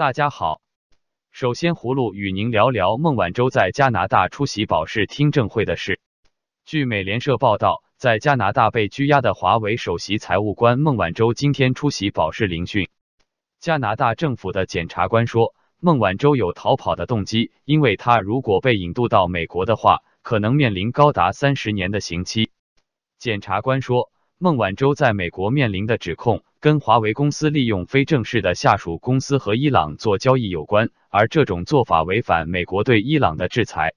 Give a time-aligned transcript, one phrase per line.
[0.00, 0.62] 大家好，
[1.30, 6.00] 首先葫芦与您聊聊孟晚舟在加拿大出席保释听证会的事。
[6.64, 12.88] 据美联社报道，在加拿大被拘押的华为首席财务官孟晚舟今天出席保释聆讯。
[13.58, 22.52] 加拿大政府的检察官说，孟晚舟有逃跑的动机，因为他如果被引渡到美国的话，可能面临高达三十年的刑期。
[23.18, 33.94] 检察官说，孟晚舟在美国面临的指控跟华为公司利用非正式的下属公司和伊朗做交易有关，而这种做法违反美国对伊朗的制裁。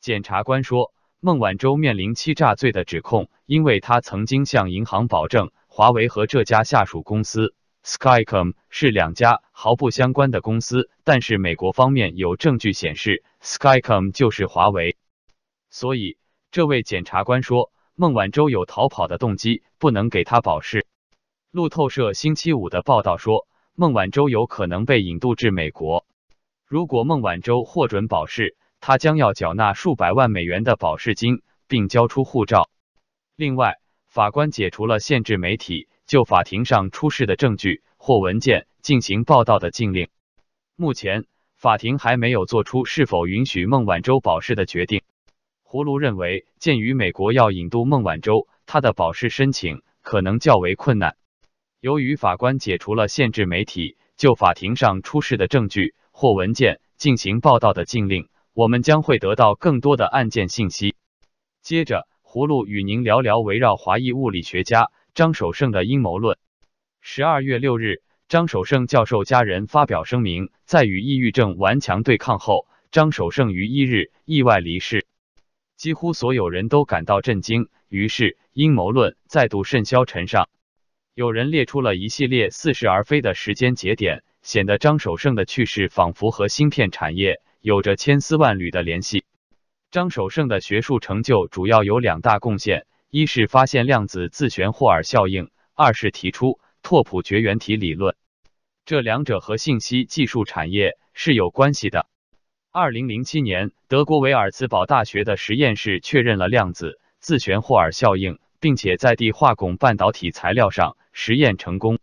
[0.00, 14.96] 检察官说，孟晚舟面临欺诈罪的指控，因为他曾经向银行保证，华为和这家下属公司 Skycom 是两家毫不相关的公司，但是美国方面有证据显示 Skycom 就是华为。
[15.70, 16.18] 所以，
[16.52, 17.72] 这位检察官说。
[17.96, 20.86] 孟晚舟有逃跑的动机，不能给他保释。
[21.52, 26.06] 路透社星期五的报道说，孟晚舟有可能被引渡至美国。
[26.64, 32.70] 如果孟晚舟获准保释，他将要缴纳数百万美元的保释金，并交出护照。
[33.34, 40.08] 另外，法官解除了限制媒体就法庭上出示的证据或文件进行报道的禁令。
[40.76, 41.24] 目前，
[41.56, 45.02] 法庭还没有做出是否允许孟晚舟保释的决定。
[45.66, 51.16] 葫芦认为，鉴于美国要引渡孟晚舟，他的保释申请可能较为困难。
[51.80, 60.94] 由于法官解除了限制媒体就法庭上出示的证据或文件进行报道的禁令，我们将会得到更多的案件信息。
[61.62, 66.36] 接着，葫芦与您聊聊围绕华裔物理学家张守胜的阴谋论。
[67.00, 75.06] 十二月六日，张守胜教授家人发表声明，在与抑郁症顽强对抗后，张守胜于一日意外离世。
[75.78, 80.50] 几乎所有人都感到震惊，于是阴谋论再度甚嚣尘上。
[81.20, 89.26] 有人列出了一系列似是而非的时间节点，显得张守胜的去世仿佛和芯片产业有着千丝万缕的联系。
[89.90, 98.16] 张守胜的学术成就主要有两大贡献：一是发现量子自旋霍尔效应，二是提出拓扑绝缘体理论。
[98.86, 102.06] 这两者和信息技术产业是有关系的。
[102.72, 111.98] 二零零七年，德国维尔茨堡大学的实验室确认了量子自旋霍尔效应，并且在地化汞半导体材料上实验成功。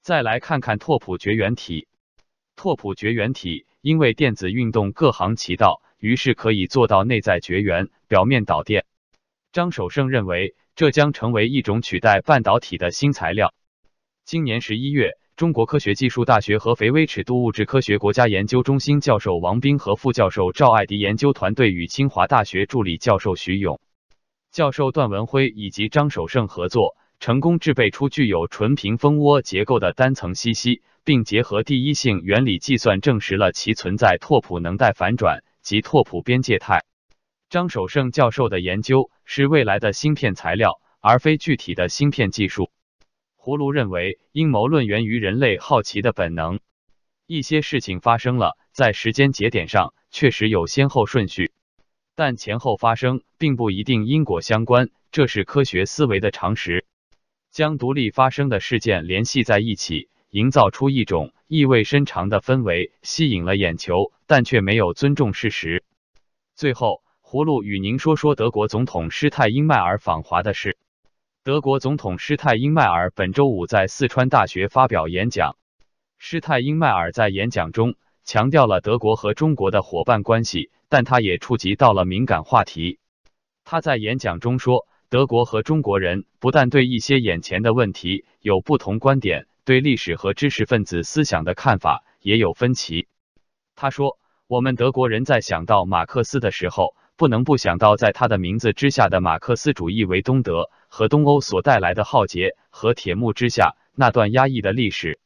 [0.00, 1.88] 再来看看拓扑绝缘体。
[2.56, 8.84] 拓扑绝缘体因为电子运动各行其道，于是可以做到内在绝缘，表面导电。
[9.52, 13.54] 张守胜认为，这将成为一种取代半导体的新材料。
[14.24, 15.18] 今年十一月。
[15.34, 23.80] 中国科学技术大学合肥微尺度物质科学国家研究中心教授王斌和副教授赵爱迪研究团队与清华大学助理教授徐勇
[24.50, 36.82] 教授段文辉以及张守胜合作，成功制备出具有纯平蜂窝结构的单层吸吸，并结合第一性原理计算证实了其存在拓扑能带反转及拓扑边界态。
[37.48, 42.72] 张守胜教授的研究是未来的芯片材料，而非具体的芯片技术。
[43.38, 46.58] 葫芦认为，阴谋论源于人类好奇的本能。
[47.28, 51.52] 一些事情发生了，在时间节点上确实有先后顺序，
[52.16, 56.84] 但前后发生并不一定因果相关，这是科学思维的常识。
[57.52, 65.84] 将独立发生的事件联系在一起，营造出一种意味深长的氛围，吸引了眼球，但却没有尊重事实。
[66.54, 70.78] 最后，葫芦与您说说德国总统施泰因迈尔访华的事。
[71.44, 75.56] 德国总统施泰因迈尔本周五在四川大学发表演讲。
[76.16, 82.98] 施泰因迈尔在演讲中强调了德国和中国的伙伴关系，但他也触及到了敏感话题。
[83.64, 93.08] 他在演讲中说，德国和中国人不但对一些眼前的问题有不同观点，对历史和知识分子思想的看法也有分歧。
[93.76, 96.96] 他说，我们德国人在想到马克思的时候。
[97.14, 105.20] 不能不想到，在他的名字之下的马克思主义为东德和东欧所带来的浩劫和铁幕之下那段压抑的历史。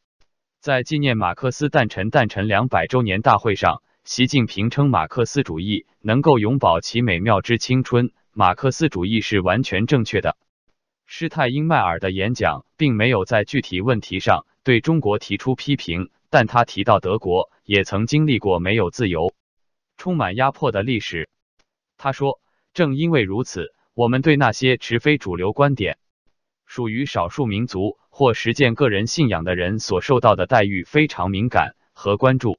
[0.60, 8.10] 在纪念马克思诞辰诞辰两百周年大会上，习近平称马克思主义能够永葆其美妙之青春。
[8.38, 10.36] 马克思主义是完全正确的。
[11.06, 19.32] 施泰因迈尔的演讲并没有在具体问题上对中国提出批评，但他提到德国也曾经历过没有自由、
[19.96, 21.30] 充满压迫的历史。
[21.96, 22.38] 他说
[22.74, 25.96] ：“正因为如此，我们对那些持非主流观点、
[26.66, 32.58] 属于少数民族或实践个人信仰的人所受到的待遇非常敏感和关注。”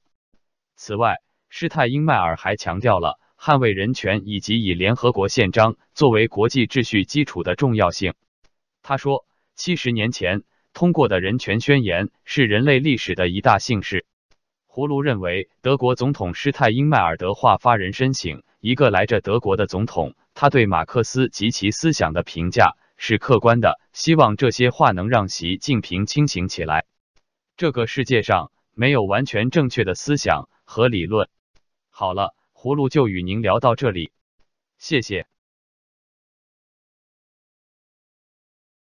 [0.75, 1.18] 此外，
[1.50, 8.13] 施泰因迈尔还强调了捍卫人权以及以联合国宪章作为国际秩序基础的重要性。
[8.81, 9.25] 他说
[9.56, 10.44] ：“七十年前
[10.74, 14.06] 通过的人权宣言是人类历史的一大幸事。”
[14.68, 18.44] 葫芦认为，德国总统施泰因迈尔的话发人深省。
[18.60, 23.80] 一个来着德国的总统，他对马克思及其思想的评价是客观的。
[23.94, 26.86] 希望这些话能让习近平清醒起来。
[27.56, 31.30] 这个世界上没有完全正确的思想和理论。
[31.89, 34.09] 好了，葫芦就与您聊到这里，
[34.80, 35.27] 谢谢。